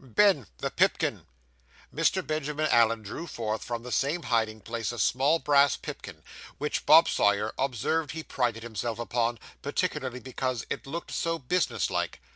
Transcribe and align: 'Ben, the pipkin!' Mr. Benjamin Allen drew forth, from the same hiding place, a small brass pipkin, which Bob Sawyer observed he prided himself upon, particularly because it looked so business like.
'Ben, 0.00 0.46
the 0.58 0.70
pipkin!' 0.70 1.26
Mr. 1.92 2.24
Benjamin 2.24 2.68
Allen 2.70 3.02
drew 3.02 3.26
forth, 3.26 3.64
from 3.64 3.82
the 3.82 3.90
same 3.90 4.22
hiding 4.22 4.60
place, 4.60 4.92
a 4.92 4.98
small 5.00 5.40
brass 5.40 5.74
pipkin, 5.76 6.22
which 6.58 6.86
Bob 6.86 7.08
Sawyer 7.08 7.52
observed 7.58 8.12
he 8.12 8.22
prided 8.22 8.62
himself 8.62 9.00
upon, 9.00 9.40
particularly 9.60 10.20
because 10.20 10.64
it 10.70 10.86
looked 10.86 11.10
so 11.10 11.36
business 11.36 11.90
like. 11.90 12.20